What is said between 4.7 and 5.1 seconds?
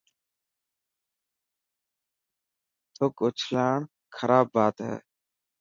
هي.